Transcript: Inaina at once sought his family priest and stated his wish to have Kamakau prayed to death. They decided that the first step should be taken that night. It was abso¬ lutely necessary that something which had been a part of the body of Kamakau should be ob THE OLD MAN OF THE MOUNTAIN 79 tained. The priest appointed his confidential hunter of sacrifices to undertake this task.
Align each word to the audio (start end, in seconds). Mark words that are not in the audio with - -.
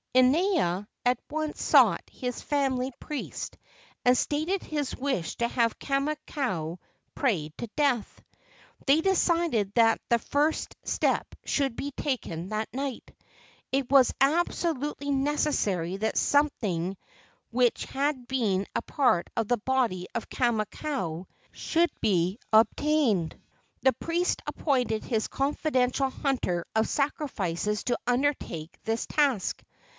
Inaina 0.15 0.87
at 1.05 1.19
once 1.29 1.61
sought 1.61 2.01
his 2.11 2.41
family 2.41 2.91
priest 2.99 3.55
and 4.03 4.17
stated 4.17 4.61
his 4.63 4.95
wish 4.97 5.35
to 5.37 5.47
have 5.47 5.77
Kamakau 5.79 6.79
prayed 7.15 7.53
to 7.59 7.67
death. 7.77 8.19
They 8.87 8.99
decided 9.01 9.71
that 9.75 10.01
the 10.09 10.17
first 10.17 10.75
step 10.83 11.27
should 11.45 11.75
be 11.77 11.91
taken 11.91 12.49
that 12.49 12.73
night. 12.73 13.11
It 13.71 13.91
was 13.91 14.11
abso¬ 14.19 14.77
lutely 14.81 15.11
necessary 15.11 15.97
that 15.97 16.17
something 16.17 16.97
which 17.51 17.85
had 17.85 18.27
been 18.27 18.65
a 18.75 18.81
part 18.81 19.29
of 19.37 19.47
the 19.47 19.57
body 19.57 20.07
of 20.15 20.29
Kamakau 20.29 21.27
should 21.53 21.91
be 22.01 22.39
ob 22.51 22.67
THE 22.75 22.83
OLD 22.83 22.89
MAN 22.91 22.95
OF 22.97 22.97
THE 22.97 22.97
MOUNTAIN 22.97 23.29
79 23.29 23.29
tained. 23.33 23.83
The 23.83 24.05
priest 24.05 24.41
appointed 24.47 25.03
his 25.05 25.27
confidential 25.27 26.09
hunter 26.09 26.65
of 26.75 26.89
sacrifices 26.89 27.83
to 27.85 27.99
undertake 28.07 28.75
this 28.83 29.05
task. 29.05 29.63